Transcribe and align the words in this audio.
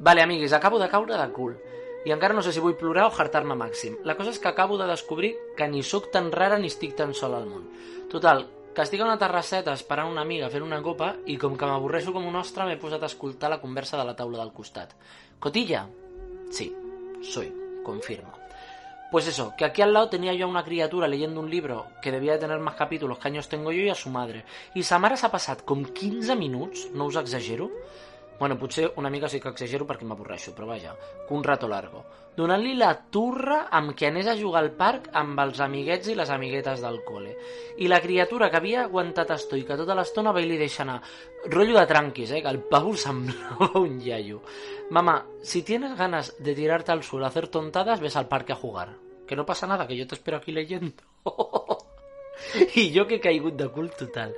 Vale, 0.00 0.22
amigues, 0.22 0.54
acabo 0.54 0.78
de 0.78 0.88
caure 0.88 1.12
de 1.12 1.28
cul. 1.28 1.58
I 2.08 2.12
encara 2.14 2.32
no 2.32 2.40
sé 2.40 2.54
si 2.56 2.60
vull 2.64 2.78
plorar 2.80 3.10
o 3.10 3.12
hartar-me 3.12 3.52
màxim. 3.52 3.98
La 4.08 4.14
cosa 4.16 4.32
és 4.32 4.38
que 4.40 4.48
acabo 4.48 4.78
de 4.80 4.86
descobrir 4.88 5.34
que 5.58 5.68
ni 5.68 5.82
sóc 5.84 6.08
tan 6.14 6.30
rara 6.32 6.56
ni 6.56 6.70
estic 6.72 6.94
tan 6.96 7.12
sola 7.12 7.36
al 7.36 7.44
món. 7.50 7.66
Total, 8.08 8.46
que 8.72 8.80
estic 8.80 9.02
a 9.02 9.04
una 9.04 9.18
terrasseta 9.20 9.74
esperant 9.76 10.08
una 10.08 10.24
amiga 10.24 10.48
fent 10.48 10.64
una 10.64 10.80
copa 10.80 11.10
i 11.28 11.36
com 11.36 11.52
que 11.52 11.68
m'avorreixo 11.68 12.14
com 12.16 12.24
un 12.24 12.40
ostre 12.40 12.64
m'he 12.64 12.80
posat 12.80 13.04
a 13.04 13.12
escoltar 13.12 13.52
la 13.52 13.60
conversa 13.60 14.00
de 14.00 14.08
la 14.08 14.16
taula 14.16 14.40
del 14.40 14.54
costat. 14.56 14.96
Cotilla? 15.38 15.84
Sí, 16.48 16.72
soy, 17.20 17.52
confirmo. 17.84 18.32
Pues 19.10 19.26
eso, 19.26 19.52
que 19.58 19.66
aquí 19.66 19.82
al 19.82 19.92
lado 19.92 20.08
tenía 20.08 20.32
yo 20.32 20.46
a 20.46 20.48
una 20.48 20.64
criatura 20.64 21.08
leyendo 21.08 21.40
un 21.40 21.50
libro 21.50 21.88
que 22.00 22.12
debía 22.12 22.32
de 22.32 22.38
tener 22.38 22.60
más 22.60 22.76
capítulos 22.76 23.18
que 23.18 23.28
años 23.28 23.50
tengo 23.50 23.70
yo 23.70 23.82
y 23.82 23.90
a 23.90 23.94
su 23.94 24.08
madre. 24.08 24.46
I 24.72 24.82
sa 24.82 24.98
mare 25.02 25.18
s'ha 25.20 25.28
passat 25.28 25.60
com 25.60 25.84
15 25.84 26.36
minuts, 26.40 26.88
no 26.94 27.04
us 27.10 27.20
exagero, 27.20 27.68
bueno, 28.40 28.56
potser 28.58 28.94
una 28.96 29.10
mica 29.10 29.28
sí 29.28 29.38
que 29.38 29.50
exagero 29.52 29.84
perquè 29.84 30.06
m'avorreixo, 30.08 30.54
però 30.56 30.70
vaja, 30.70 30.94
que 31.28 31.34
un 31.36 31.42
rato 31.44 31.68
largo. 31.68 32.00
Donant-li 32.38 32.72
la 32.78 32.94
turra 33.12 33.66
amb 33.68 33.92
què 33.92 34.08
anés 34.08 34.30
a 34.32 34.36
jugar 34.38 34.62
al 34.64 34.70
parc 34.78 35.10
amb 35.20 35.42
els 35.44 35.60
amiguets 35.60 36.08
i 36.08 36.14
les 36.16 36.32
amiguetes 36.32 36.80
del 36.80 37.02
cole. 37.04 37.34
I 37.84 37.90
la 37.92 38.00
criatura 38.00 38.48
que 38.48 38.56
havia 38.56 38.86
aguantat 38.86 39.34
estoica 39.36 39.76
tota 39.76 39.98
l'estona 39.98 40.32
va 40.32 40.40
i 40.40 40.48
li 40.48 40.56
deixa 40.56 40.86
anar. 40.86 41.02
Rollo 41.52 41.76
de 41.76 41.84
tranquis, 41.90 42.32
eh, 42.32 42.40
que 42.40 42.48
el 42.48 42.62
pavo 42.64 42.96
semblava 42.96 43.68
un 43.84 44.00
iaio. 44.00 44.40
Mamá, 44.88 45.18
si 45.42 45.60
tienes 45.62 45.92
ganas 45.98 46.32
de 46.38 46.54
tirarte 46.54 46.92
al 46.92 47.02
suelo 47.02 47.26
a 47.26 47.28
hacer 47.28 47.48
tontadas, 47.48 48.00
ves 48.00 48.16
al 48.16 48.28
parque 48.28 48.54
a 48.54 48.62
jugar. 48.62 48.96
Que 49.28 49.36
no 49.36 49.44
pasa 49.44 49.66
nada, 49.66 49.86
que 49.86 49.96
yo 49.96 50.06
te 50.06 50.14
espero 50.14 50.38
aquí 50.38 50.50
leyendo. 50.50 51.04
y 52.74 52.90
yo 52.90 53.06
que 53.06 53.16
he 53.16 53.20
caigut 53.20 53.54
de 53.54 53.68
cul 53.68 53.90
total. 53.90 54.34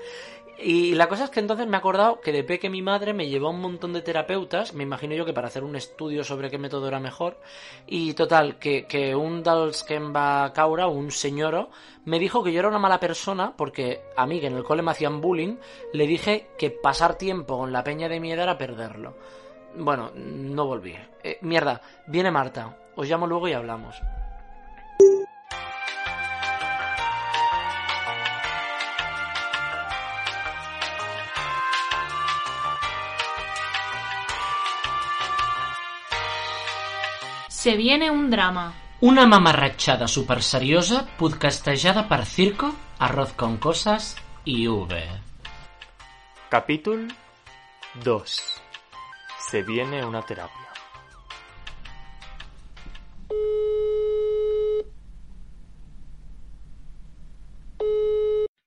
Y 0.59 0.95
la 0.95 1.09
cosa 1.09 1.25
es 1.25 1.31
que 1.31 1.41
entonces 1.41 1.67
me 1.67 1.77
he 1.77 1.79
acordado 1.79 2.21
que 2.21 2.31
de 2.31 2.45
peque 2.45 2.71
mi 2.71 2.83
madre 2.83 3.13
me 3.13 3.29
llevó 3.29 3.49
a 3.49 3.51
un 3.51 3.61
montón 3.61 3.93
de 3.93 4.03
terapeutas, 4.03 4.75
me 4.75 4.85
imagino 4.85 5.15
yo 5.15 5.25
que 5.25 5.33
para 5.33 5.49
hacer 5.49 5.65
un 5.65 5.75
estudio 5.77 6.23
sobre 6.23 6.51
qué 6.51 6.59
método 6.59 6.87
era 6.89 7.01
mejor, 7.01 7.39
y 7.87 8.15
total, 8.15 8.59
que, 8.59 8.87
que 8.87 9.15
un 9.15 9.43
em 9.89 10.15
va 10.15 10.53
caure, 10.53 10.85
un 10.85 11.11
señoro, 11.11 11.71
me 12.05 12.19
dijo 12.19 12.45
que 12.45 12.53
yo 12.53 12.61
era 12.61 12.69
una 12.69 12.79
mala 12.79 13.01
persona 13.01 13.55
porque 13.57 14.03
a 14.17 14.27
mí, 14.27 14.41
que 14.41 14.47
en 14.47 14.57
el 14.57 14.65
cole 14.65 14.83
me 14.83 14.93
hacían 14.93 15.21
bullying, 15.21 15.57
le 15.93 16.07
dije 16.07 16.49
que 16.59 16.71
pasar 16.71 17.17
tiempo 17.17 17.59
con 17.59 17.73
la 17.73 17.83
peña 17.83 18.09
de 18.09 18.21
mi 18.21 18.33
era 18.33 18.57
perderlo. 18.57 19.15
Bueno, 19.75 20.11
no 20.15 20.67
volví. 20.67 20.95
Eh, 21.25 21.39
mierda, 21.41 21.81
viene 22.07 22.31
Marta. 22.31 22.77
Os 22.95 23.09
llamo 23.09 23.27
luego 23.27 23.49
y 23.49 23.53
hablamos. 23.53 23.97
Se 37.63 37.77
viene 37.77 38.11
un 38.11 38.29
drama. 38.29 38.75
Una 39.03 39.25
mamarratxada 39.25 40.09
superseriosa 40.09 41.07
podcastejada 41.17 42.09
per 42.09 42.27
Circo, 42.27 42.75
Arroz 42.99 43.35
con 43.35 43.57
Cosas 43.59 44.17
y 44.45 44.67
V. 44.67 45.01
Capítulo 46.49 47.07
2. 48.03 48.63
Se 49.49 49.63
viene 49.63 50.05
una 50.05 50.23
terapia. 50.23 50.73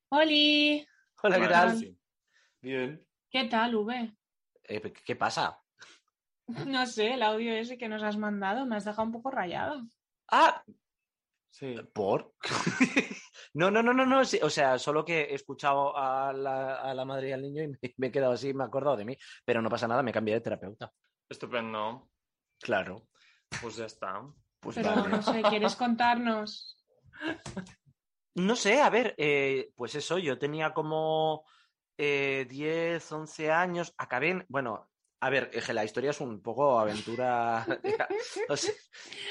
Oli, 0.07 0.87
Hola, 1.21 1.39
¿qué 1.41 1.47
tal? 1.49 1.97
Bien. 2.61 3.05
¿qué 3.29 3.43
tal, 3.43 3.75
V? 3.75 4.15
Eh, 4.63 4.93
¿Qué 5.03 5.15
pasa? 5.17 5.64
No 6.47 6.85
sé, 6.85 7.13
el 7.13 7.23
audio 7.23 7.53
ese 7.53 7.77
que 7.77 7.89
nos 7.89 8.03
has 8.03 8.17
mandado 8.17 8.65
me 8.65 8.75
has 8.75 8.85
dejado 8.85 9.03
un 9.03 9.11
poco 9.11 9.31
rayado. 9.31 9.81
Ah, 10.29 10.63
Sí. 11.55 11.73
¿por? 11.93 12.33
no, 13.53 13.71
no, 13.71 13.81
no, 13.81 13.93
no, 13.93 14.05
no. 14.05 14.25
sí, 14.25 14.37
o 14.43 14.49
sea, 14.49 14.77
solo 14.77 15.05
que 15.05 15.21
he 15.21 15.35
escuchado 15.35 15.97
a 15.97 16.33
la, 16.33 16.81
a 16.81 16.93
la 16.93 17.05
madre 17.05 17.29
y 17.29 17.31
al 17.31 17.43
niño 17.43 17.63
y 17.63 17.67
me, 17.69 17.77
me 17.95 18.07
he 18.07 18.11
quedado 18.11 18.33
así, 18.33 18.53
me 18.53 18.65
he 18.65 18.67
acordado 18.67 18.97
de 18.97 19.05
mí. 19.05 19.17
Pero 19.45 19.61
no 19.61 19.69
pasa 19.69 19.87
nada, 19.87 20.03
me 20.03 20.11
cambié 20.11 20.33
de 20.35 20.41
terapeuta. 20.41 20.91
Estupendo. 21.29 22.09
Claro. 22.59 23.07
Pues 23.61 23.77
ya 23.77 23.85
está. 23.85 24.21
Pues 24.59 24.75
Pero 24.75 24.95
vale. 24.95 25.07
no 25.07 25.21
sé, 25.21 25.41
¿quieres 25.43 25.77
contarnos? 25.77 26.77
No 28.33 28.57
sé, 28.57 28.81
a 28.81 28.89
ver, 28.89 29.15
eh, 29.17 29.71
pues 29.77 29.95
eso, 29.95 30.17
yo 30.17 30.37
tenía 30.37 30.73
como 30.73 31.45
eh, 31.97 32.45
10, 32.49 33.11
11 33.13 33.49
años, 33.49 33.93
acabé 33.97 34.29
en, 34.31 34.45
bueno, 34.49 34.89
a 35.19 35.29
ver, 35.29 35.49
la 35.73 35.83
historia 35.85 36.11
es 36.11 36.21
un 36.21 36.41
poco 36.41 36.79
aventura. 36.79 37.65
o 38.49 38.57
sea, 38.57 38.73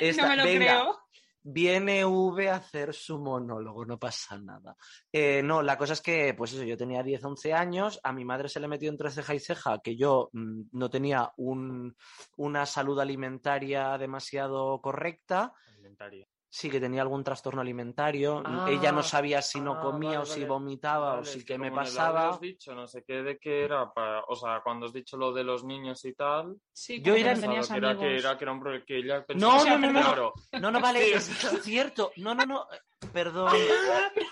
esta- 0.00 0.22
no 0.22 0.28
me 0.30 0.36
lo 0.36 0.44
venga, 0.44 0.58
creo. 0.80 0.98
Viene 1.46 2.06
V 2.06 2.48
a 2.48 2.56
hacer 2.56 2.94
su 2.94 3.18
monólogo, 3.18 3.84
no 3.84 3.98
pasa 3.98 4.38
nada. 4.38 4.74
Eh, 5.12 5.42
no, 5.42 5.60
la 5.62 5.76
cosa 5.76 5.92
es 5.92 6.00
que, 6.00 6.32
pues 6.32 6.54
eso, 6.54 6.62
yo 6.62 6.74
tenía 6.78 7.02
10, 7.02 7.22
11 7.22 7.52
años, 7.52 8.00
a 8.02 8.14
mi 8.14 8.24
madre 8.24 8.48
se 8.48 8.60
le 8.60 8.66
metió 8.68 8.88
entre 8.88 9.10
ceja 9.10 9.34
y 9.34 9.40
ceja 9.40 9.78
que 9.84 9.94
yo 9.94 10.30
mm, 10.32 10.62
no 10.72 10.88
tenía 10.88 11.30
un- 11.36 11.94
una 12.38 12.64
salud 12.64 12.98
alimentaria 12.98 13.98
demasiado 13.98 14.80
correcta. 14.80 15.52
Alimentaria. 15.74 16.26
Sí, 16.56 16.70
que 16.70 16.78
tenía 16.78 17.02
algún 17.02 17.24
trastorno 17.24 17.62
alimentario. 17.62 18.40
Ah, 18.46 18.68
Ella 18.70 18.92
no 18.92 19.02
sabía 19.02 19.42
si 19.42 19.60
no 19.60 19.72
ah, 19.72 19.80
comía 19.80 20.10
vale, 20.10 20.22
o 20.22 20.24
si 20.24 20.40
vale. 20.42 20.46
vomitaba 20.50 21.14
o 21.14 21.16
Vale, 21.16 21.26
si 21.26 21.38
es 21.40 21.44
qué 21.44 21.58
me 21.58 21.72
pasaba. 21.72 22.28
Has 22.28 22.40
dicho, 22.40 22.76
no 22.76 22.86
sé 22.86 23.02
qué 23.04 23.24
de 23.24 23.38
qué 23.40 23.64
era, 23.64 23.92
para, 23.92 24.20
o 24.28 24.36
sea, 24.36 24.60
cuando 24.62 24.86
has 24.86 24.92
dicho 24.92 25.16
lo 25.16 25.32
de 25.32 25.42
los 25.42 25.64
niños 25.64 26.04
y 26.04 26.12
tal, 26.14 26.54
Sí, 26.72 27.02
Yo 27.02 27.16
era- 27.16 27.30
que 27.30 27.34
no 27.34 27.40
tenías 27.40 27.66
pensaba 27.68 27.98
que 27.98 28.06
era, 28.06 28.08
que 28.12 28.18
era 28.18 28.38
que 28.38 28.44
era 28.44 28.52
un 28.52 28.84
que 28.86 28.96
ella 28.98 29.18
No, 29.18 29.24
pensaba 29.26 29.58
no, 29.58 29.64
que 29.64 29.78
no, 29.78 29.92
no. 29.94 30.00
claro. 30.00 30.32
No, 30.60 30.70
no, 30.70 30.80
vale, 30.80 31.00
Sí. 31.20 31.32
es 31.56 31.62
cierto. 31.64 32.12
No, 32.18 32.36
no, 32.36 32.46
no. 32.46 32.68
Perdón. 33.12 33.52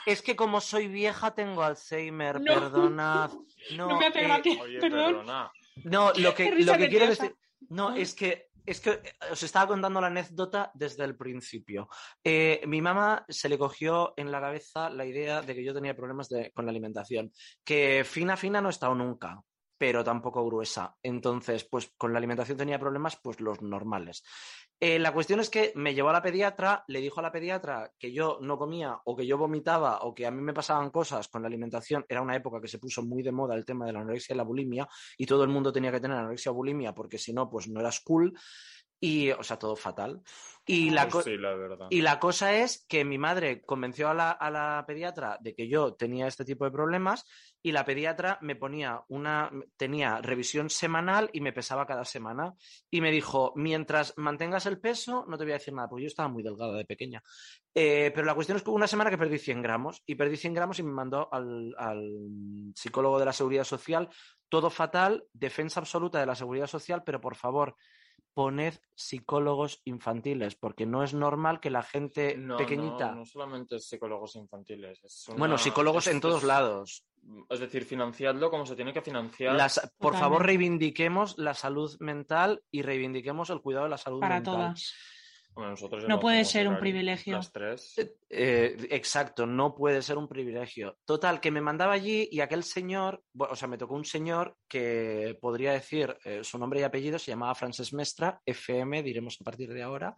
Es 0.07 0.23
que 0.23 0.37
como 0.37 0.61
soy 0.61 0.87
vieja 0.87 1.35
tengo 1.35 1.65
Alzheimer, 1.65 2.41
No. 2.41 2.55
perdonad. 2.55 3.31
No, 3.77 3.89
No 3.89 3.99
me 3.99 4.07
hace 4.07 4.21
eh, 4.21 4.29
gracia, 4.29 4.63
Oye, 4.63 4.79
perdón. 4.79 5.07
perdona. 5.17 5.53
No, 5.83 6.13
lo 6.15 6.35
que, 6.37 6.53
lo 6.65 6.75
que 6.77 6.89
quiero 6.89 7.07
decir. 7.09 7.35
No, 7.69 7.97
es 7.97 8.15
que, 8.15 8.52
es 8.67 8.81
que 8.81 8.91
eh, 8.91 9.01
os 9.31 9.43
estaba 9.43 9.69
contando 9.69 10.01
la 10.01 10.07
anécdota 10.09 10.71
desde 10.75 11.05
el 11.05 11.17
principio. 11.17 11.89
Eh, 12.23 12.63
mi 12.67 12.81
mamá 12.81 13.25
se 13.29 13.49
le 13.49 13.59
cogió 13.59 14.15
en 14.17 14.31
la 14.31 14.41
cabeza 14.41 14.91
la 14.91 15.05
idea 15.05 15.43
de 15.43 15.55
que 15.55 15.65
yo 15.65 15.75
tenía 15.75 15.97
problemas 15.97 16.29
con 16.55 16.65
la 16.65 16.71
alimentación. 16.71 17.33
Que 17.65 18.05
fina, 18.05 18.37
fina 18.37 18.61
no 18.61 18.69
he 18.69 18.71
estado 18.71 18.95
nunca, 18.95 19.41
pero 19.83 20.05
tampoco 20.05 20.47
gruesa. 20.47 20.97
Entonces, 21.03 21.65
pues 21.65 21.93
con 21.99 22.13
la 22.13 22.19
alimentación 22.19 22.57
tenía 22.57 22.79
problemas, 22.79 23.19
pues 23.21 23.41
los 23.41 23.63
normales. 23.63 24.23
Eh, 24.79 25.01
la 25.01 25.13
cuestión 25.13 25.41
es 25.41 25.51
que 25.51 25.73
me 25.75 25.93
llevó 25.93 26.11
a 26.11 26.13
la 26.13 26.23
pediatra, 26.23 26.85
le 26.87 27.01
dijo 27.01 27.19
a 27.19 27.23
la 27.25 27.33
pediatra 27.33 27.91
que 27.99 28.13
yo 28.13 28.39
no 28.43 28.57
comía 28.57 29.01
o 29.05 29.17
que 29.17 29.27
yo 29.27 29.37
vomitaba 29.39 29.99
o 30.03 30.15
que 30.15 30.25
a 30.25 30.31
mí 30.31 30.41
me 30.41 30.55
pasaban 30.55 30.91
cosas 30.91 31.27
con 31.27 31.43
la 31.43 31.49
alimentación. 31.49 32.07
Era 32.09 32.23
una 32.23 32.37
época 32.37 32.61
que 32.61 32.69
se 32.69 32.79
puso 32.79 33.03
muy 33.03 33.25
de 33.25 33.33
moda 33.33 33.57
el 33.57 33.65
tema 33.65 33.85
de 33.85 33.93
la 33.93 34.03
anorexia 34.03 34.35
y 34.35 34.37
la 34.37 34.45
bulimia 34.45 34.89
y 35.19 35.27
todo 35.27 35.43
el 35.43 35.51
mundo 35.51 35.73
tenía 35.73 35.91
que 35.91 35.99
tener 35.99 36.17
anorexia 36.17 36.53
o 36.53 36.55
bulimia 36.55 36.95
porque 36.95 37.19
si 37.19 37.33
no, 37.33 37.51
pues 37.51 37.67
no 37.67 37.81
eras 37.81 37.99
cool. 38.03 38.39
Y, 39.01 39.33
o 39.33 39.43
sea, 39.43 39.59
todo 39.59 39.75
fatal. 39.75 40.23
Y 40.65 40.91
la, 40.91 41.09
Pues 41.09 41.25
sí, 41.25 41.37
la 41.37 41.57
y 41.91 42.03
la 42.03 42.21
cosa 42.21 42.55
es 42.55 42.87
que 42.89 43.05
mi 43.05 43.19
madre 43.19 43.63
convenció 43.63 44.09
a 44.09 44.15
la, 44.15 44.31
a 44.31 44.49
la 44.49 44.85
pediatra 44.87 45.37
de 45.41 45.55
que 45.55 45.69
yo 45.69 45.95
tenía 45.95 46.29
este 46.29 46.45
tipo 46.45 46.65
de 46.65 46.71
problemas 46.71 47.25
y 47.61 47.73
la 47.73 47.85
pediatra 47.85 48.39
me 48.43 48.55
ponía 48.55 49.03
una, 49.09 49.51
tenía 49.77 50.21
revisión 50.21 50.71
semanal 50.71 51.31
y 51.33 51.41
me 51.41 51.53
pesaba 51.53 51.87
cada 51.87 52.05
semana. 52.05 52.55
Y 52.91 53.01
me 53.01 53.11
dijo, 53.11 53.53
mientras 53.57 54.15
mantengas 54.17 54.67
el 54.67 54.81
peso, 54.81 55.25
no 55.29 55.37
te 55.37 55.45
voy 55.45 55.53
a 55.53 55.59
decir 55.59 55.75
nada, 55.75 55.89
porque 55.89 56.05
yo 56.05 56.09
estaba 56.09 56.29
muy 56.29 56.45
delgada 56.45 56.77
de 56.77 56.85
pequeña. 56.85 57.23
Eh, 57.75 58.13
pero 58.15 58.27
la 58.27 58.35
cuestión 58.35 58.57
es 58.57 58.63
que 58.63 58.71
hubo 58.71 58.77
una 58.77 58.87
semana 58.87 59.11
que 59.11 59.19
perdí 59.19 59.39
100 59.39 59.63
gramos 59.63 60.03
y 60.07 60.15
perdí 60.15 60.37
100 60.37 60.55
gramos 60.55 60.79
y 60.79 60.85
me 60.85 60.93
mandó 60.93 61.29
al, 61.33 61.75
al 61.77 62.73
psicólogo 62.75 63.19
de 63.19 63.25
la 63.25 63.33
seguridad 63.33 63.65
social, 63.65 64.09
todo 64.49 64.71
fatal, 64.71 65.25
defensa 65.33 65.81
absoluta 65.81 66.21
de 66.21 66.27
la 66.27 66.35
seguridad 66.37 66.67
social, 66.67 67.03
pero 67.05 67.21
por 67.21 67.35
favor, 67.35 67.75
poned 68.35 68.75
psicólogos 68.95 69.81
infantiles, 69.85 70.55
porque 70.55 70.87
no 70.87 71.03
es 71.03 71.15
normal 71.15 71.61
que 71.61 71.71
la 71.71 71.83
gente 71.83 72.37
No, 72.37 72.57
pequeñita. 72.57 73.11
No, 73.13 73.17
no 73.21 73.25
solamente 73.27 73.79
psicólogos 73.79 74.37
infantiles. 74.37 75.03
es 75.05 75.29
una- 75.29 75.39
Bueno, 75.39 75.59
psicólogos 75.59 76.07
es- 76.07 76.15
en 76.15 76.21
todos 76.21 76.43
es- 76.43 76.49
lados. 76.49 77.05
Es 77.51 77.61
decir, 77.61 77.85
financiadlo 77.85 78.51
como 78.51 78.67
se 78.67 78.75
tiene 78.75 78.93
que 78.93 79.01
financiar. 79.01 79.55
Las- 79.55 79.93
por 79.99 80.17
favor, 80.17 80.45
reivindiquemos 80.45 81.39
la 81.39 81.55
salud 81.55 81.95
mental 82.01 82.63
y 82.71 82.83
reivindiquemos 82.83 83.51
el 83.51 83.61
cuidado 83.61 83.85
de 83.85 83.91
la 83.91 83.99
salud 83.99 84.19
Para 84.21 84.37
mental. 84.37 84.55
todas. 84.55 84.93
Bueno, 85.55 85.71
nosotros 85.73 86.05
No 86.09 86.19
puede 86.19 86.45
ser 86.47 86.67
un 86.67 86.79
privilegio. 86.79 87.37
Las 87.37 87.53
tres. 87.53 87.95
Eh, 88.31 88.77
exacto, 88.91 89.47
no 89.47 89.75
puede 89.75 90.01
ser 90.01 90.17
un 90.17 90.27
privilegio. 90.29 90.99
Total, 91.05 91.41
que 91.41 91.51
me 91.51 91.61
mandaba 91.61 91.93
allí 91.93 92.27
y 92.33 92.41
aquel 92.41 92.65
señor, 92.65 93.23
bueno, 93.35 93.53
o 93.53 93.57
sea, 93.57 93.69
me 93.69 93.77
tocó 93.77 93.95
un 93.95 94.05
señor 94.07 94.57
que 94.67 95.37
podría 95.41 95.73
decir 95.73 96.17
eh, 96.25 96.41
su 96.43 96.59
nombre 96.59 96.81
y 96.81 96.85
apellido, 96.85 97.19
se 97.19 97.31
llamaba 97.33 97.55
Frances 97.55 97.93
Mestra, 97.93 98.41
FM, 98.47 99.03
diremos 99.03 99.37
a 99.41 99.45
partir 99.45 99.73
de 99.73 99.83
ahora. 99.83 100.17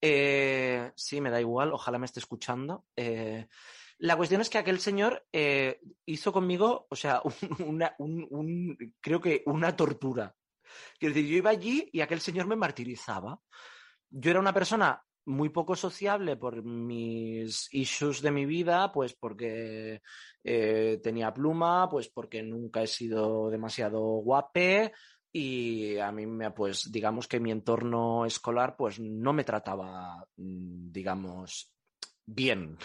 Eh, 0.00 0.90
sí, 0.96 1.20
me 1.20 1.30
da 1.30 1.40
igual, 1.40 1.72
ojalá 1.72 1.98
me 1.98 2.06
esté 2.06 2.18
escuchando. 2.18 2.84
Eh, 2.96 3.46
la 3.98 4.16
cuestión 4.16 4.40
es 4.40 4.50
que 4.50 4.58
aquel 4.58 4.80
señor 4.80 5.24
eh, 5.32 5.80
hizo 6.06 6.32
conmigo, 6.32 6.88
o 6.90 6.96
sea, 6.96 7.22
un- 7.22 7.32
una, 7.68 7.94
un- 7.98 8.26
un- 8.30 8.94
creo 9.00 9.20
que 9.20 9.44
una 9.46 9.76
tortura. 9.76 10.34
Quiero 10.98 11.14
decir, 11.14 11.30
yo 11.30 11.36
iba 11.36 11.50
allí 11.50 11.88
y 11.92 12.00
aquel 12.00 12.20
señor 12.20 12.46
me 12.48 12.56
martirizaba. 12.56 13.38
Yo 14.14 14.30
era 14.30 14.40
una 14.40 14.52
persona 14.52 15.02
muy 15.24 15.48
poco 15.48 15.74
sociable 15.74 16.36
por 16.36 16.62
mis 16.62 17.72
issues 17.72 18.20
de 18.20 18.30
mi 18.30 18.44
vida, 18.44 18.92
pues 18.92 19.14
porque 19.14 20.02
eh, 20.44 21.00
tenía 21.02 21.32
pluma, 21.32 21.88
pues 21.88 22.08
porque 22.08 22.42
nunca 22.42 22.82
he 22.82 22.86
sido 22.86 23.48
demasiado 23.48 24.00
guape 24.00 24.92
y 25.32 25.96
a 25.96 26.12
mí 26.12 26.26
me, 26.26 26.50
pues 26.50 26.92
digamos 26.92 27.26
que 27.26 27.40
mi 27.40 27.50
entorno 27.50 28.26
escolar 28.26 28.76
pues 28.76 29.00
no 29.00 29.32
me 29.32 29.44
trataba, 29.44 30.26
mm, 30.36 30.92
digamos, 30.92 31.72
bien. 32.26 32.76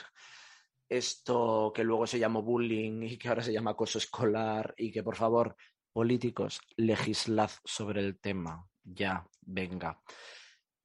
Esto 0.88 1.74
que 1.76 1.84
luego 1.84 2.08
se 2.08 2.20
llamó 2.20 2.42
bullying 2.42 3.02
y 3.04 3.18
que 3.18 3.28
ahora 3.28 3.44
se 3.44 3.52
llama 3.52 3.72
acoso 3.72 3.98
escolar 3.98 4.74
y 4.78 4.94
que 4.94 5.04
por 5.04 5.18
favor, 5.18 5.58
políticos, 5.92 6.62
legislad 6.78 7.50
sobre 7.66 8.00
el 8.00 8.18
tema. 8.20 8.66
Ya, 8.86 9.28
venga. 9.42 10.00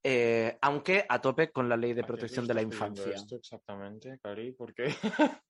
Eh, 0.05 0.59
aunque 0.61 1.07
a 1.09 1.21
tope 1.21 1.53
con 1.53 1.69
la 1.69 1.77
ley 1.77 1.93
de 1.93 2.01
¿A 2.01 2.05
qué 2.05 2.09
protección 2.09 2.47
de 2.47 2.55
la 2.55 2.63
infancia. 2.63 3.13
esto 3.15 3.37
exactamente, 3.37 4.19
Cari? 4.21 4.51
Porque 4.53 4.87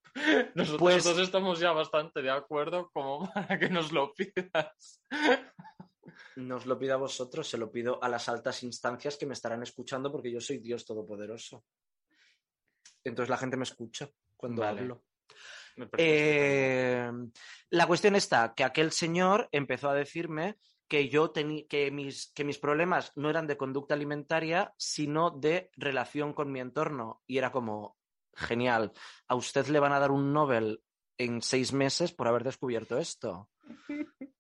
nosotros 0.55 0.79
Pues- 0.79 1.05
dos 1.05 1.19
estamos 1.19 1.59
ya 1.59 1.73
bastante 1.73 2.21
de 2.21 2.31
acuerdo 2.31 2.91
como 2.93 3.21
para 3.35 3.59
que 3.59 3.71
nos 3.71 3.93
lo 3.93 4.13
pidas. 4.13 5.03
No 6.37 6.57
os 6.57 6.67
lo 6.67 6.79
pido 6.79 6.95
a 6.95 6.99
vosotros, 6.99 7.49
se 7.49 7.57
lo 7.57 7.71
pido 7.71 8.03
a 8.03 8.09
las 8.09 8.29
altas 8.29 8.63
instancias 8.63 9.17
que 9.17 9.25
me 9.27 9.33
estarán 9.35 9.63
escuchando 9.63 10.13
porque 10.13 10.31
yo 10.31 10.41
soy 10.41 10.59
Dios 10.59 10.85
Todopoderoso. 10.85 11.65
Entonces 13.05 13.31
la 13.31 13.37
gente 13.39 13.57
me 13.57 13.65
escucha 13.65 14.09
cuando 14.37 14.61
Vale. 14.63 14.81
hablo. 14.81 15.05
Eh, 15.97 17.11
la 17.71 17.87
cuestión 17.87 18.15
está 18.17 18.55
que 18.55 18.65
aquel 18.65 18.93
señor 18.93 19.49
empezó 19.53 19.89
a 19.91 19.95
decirme 19.95 20.57
que 20.89 21.09
yo 21.09 21.31
tenía 21.31 21.67
que 21.69 21.91
mis, 21.91 22.31
que 22.35 22.45
mis 22.45 22.59
problemas 22.59 23.13
no 23.17 23.31
eran 23.31 23.47
de 23.47 23.57
conducta 23.57 23.95
alimentaria, 23.95 24.75
sino 24.77 25.31
de 25.31 25.71
relación 25.77 26.35
con 26.35 26.53
mi 26.53 26.61
entorno. 26.61 27.23
Y 27.27 27.39
era 27.39 27.51
como, 27.51 27.97
genial, 28.35 28.93
a 29.27 29.35
usted 29.35 29.67
le 29.69 29.81
van 29.81 29.93
a 29.93 29.99
dar 29.99 30.11
un 30.11 30.33
Nobel 30.33 30.83
en 31.17 31.41
seis 31.41 31.73
meses 31.73 32.13
por 32.13 32.29
haber 32.29 32.45
descubierto 32.45 32.99
esto. 32.99 33.49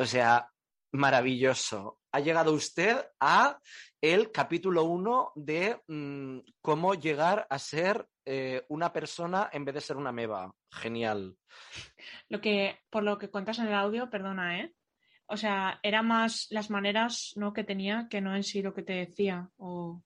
O 0.00 0.04
sea, 0.04 0.48
maravilloso. 0.92 1.98
Ha 2.12 2.20
llegado 2.20 2.52
usted 2.52 3.04
a 3.18 3.58
el 4.00 4.30
capítulo 4.30 4.84
1 4.84 5.32
de 5.34 5.82
mm, 5.88 6.38
cómo 6.60 6.94
llegar 6.94 7.46
a 7.50 7.58
ser 7.58 8.06
eh, 8.30 8.62
una 8.68 8.92
persona 8.92 9.48
en 9.52 9.64
vez 9.64 9.74
de 9.74 9.80
ser 9.80 9.96
una 9.96 10.12
meba. 10.12 10.52
Genial. 10.70 11.34
Lo 12.28 12.42
que, 12.42 12.78
por 12.90 13.02
lo 13.02 13.16
que 13.16 13.30
cuentas 13.30 13.58
en 13.58 13.68
el 13.68 13.74
audio, 13.74 14.10
perdona, 14.10 14.60
¿eh? 14.60 14.74
O 15.26 15.36
sea, 15.38 15.80
era 15.82 16.02
más 16.02 16.46
las 16.50 16.68
maneras 16.68 17.32
¿no? 17.36 17.54
que 17.54 17.64
tenía 17.64 18.06
que 18.10 18.20
no 18.20 18.36
en 18.36 18.42
sí 18.44 18.60
lo 18.60 18.74
que 18.74 18.82
te 18.82 18.92
decía. 18.92 19.48
O 19.56 20.02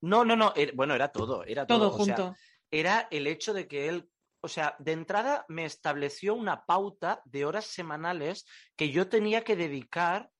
No, 0.00 0.24
no, 0.24 0.34
no. 0.34 0.54
er- 0.54 0.74
bueno, 0.74 0.94
era 0.94 1.08
todo. 1.08 1.44
Era 1.44 1.66
todo, 1.66 1.90
todo 1.90 2.02
o 2.02 2.04
sea, 2.04 2.16
junto. 2.16 2.36
era 2.70 3.06
el 3.10 3.26
hecho 3.26 3.52
de 3.52 3.68
que 3.68 3.88
él, 3.88 4.08
o 4.40 4.48
sea, 4.48 4.74
de 4.78 4.92
entrada 4.92 5.44
me 5.48 5.64
estableció 5.66 6.34
una 6.34 6.64
pauta 6.64 7.20
de 7.26 7.44
horas 7.44 7.66
semanales 7.66 8.46
que 8.76 8.90
yo 8.90 9.08
tenía 9.10 9.44
que 9.44 9.56
dedicar 9.56 10.30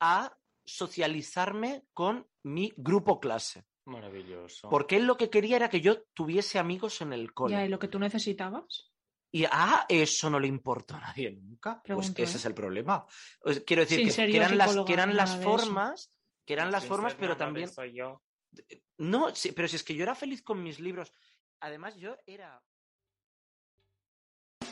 a 0.00 0.36
socializarme 0.64 1.82
con 1.92 2.28
mi 2.44 2.72
grupo 2.76 3.18
clase. 3.18 3.64
Maravilloso. 3.88 4.68
Porque 4.68 4.96
él 4.96 5.06
lo 5.06 5.16
que 5.16 5.30
quería 5.30 5.56
era 5.56 5.70
que 5.70 5.80
yo 5.80 6.02
tuviese 6.14 6.58
amigos 6.58 7.00
en 7.00 7.14
el 7.14 7.32
cole. 7.32 7.54
Ya, 7.54 7.64
¿y 7.64 7.68
lo 7.68 7.78
que 7.78 7.88
tú 7.88 7.98
necesitabas? 7.98 8.92
Y 9.30 9.44
a 9.44 9.86
eso 9.88 10.30
no 10.30 10.38
le 10.38 10.46
importó 10.46 10.96
a 10.96 11.00
nadie 11.00 11.30
nunca. 11.32 11.82
Pregunto, 11.82 12.12
pues 12.14 12.28
ese 12.28 12.36
¿eh? 12.36 12.40
es 12.40 12.44
el 12.46 12.54
problema. 12.54 13.06
Sea, 13.44 13.64
quiero 13.64 13.82
decir 13.82 14.12
que, 14.12 14.36
eran 14.36 14.58
las, 14.58 14.76
que 14.84 14.92
eran 14.92 15.16
las 15.16 15.42
formas, 15.42 16.12
que 16.44 16.52
eran 16.52 16.70
las 16.70 16.82
Sin 16.82 16.88
formas, 16.88 17.14
pero 17.14 17.36
también. 17.36 17.68
Soy 17.68 17.94
yo. 17.94 18.22
No, 18.98 19.34
sí, 19.34 19.52
pero 19.52 19.68
si 19.68 19.76
es 19.76 19.82
que 19.82 19.94
yo 19.94 20.02
era 20.02 20.14
feliz 20.14 20.42
con 20.42 20.62
mis 20.62 20.80
libros. 20.80 21.12
Además, 21.60 21.96
yo 21.96 22.16
era. 22.26 22.62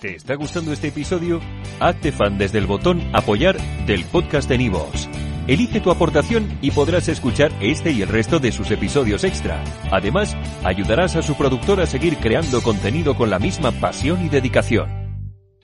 ¿Te 0.00 0.16
está 0.16 0.34
gustando 0.34 0.72
este 0.72 0.88
episodio? 0.88 1.40
Hazte 1.80 2.12
fan 2.12 2.36
desde 2.36 2.58
el 2.58 2.66
botón 2.66 3.00
Apoyar 3.14 3.56
del 3.86 4.04
podcast 4.04 4.48
de 4.48 4.58
Nivos. 4.58 5.08
Elige 5.46 5.81
tu 5.81 5.90
aportación 5.90 6.58
y 6.60 6.72
podrás 6.72 7.08
escuchar 7.08 7.52
este 7.60 7.93
y 7.93 8.02
el 8.02 8.08
resto 8.08 8.40
de 8.40 8.50
sus 8.50 8.70
episodios 8.72 9.22
extra. 9.22 9.62
Además, 9.93 10.37
ayudarás 10.64 11.14
a 11.14 11.22
su 11.22 11.37
productor 11.37 11.81
a 11.81 11.87
seguir 11.87 12.16
creando 12.16 12.60
contenido 12.62 13.14
con 13.16 13.31
la 13.31 13.38
misma 13.38 13.70
pasión 13.70 14.25
y 14.25 14.28
dedicación. 14.28 15.05